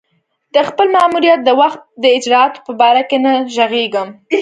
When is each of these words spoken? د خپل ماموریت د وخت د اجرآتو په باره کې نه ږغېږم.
د 0.53 0.55
خپل 0.69 0.87
ماموریت 0.95 1.39
د 1.43 1.49
وخت 1.61 1.81
د 2.03 2.05
اجرآتو 2.17 2.63
په 2.65 2.71
باره 2.79 3.03
کې 3.09 3.17
نه 3.23 3.31
ږغېږم. 3.55 4.09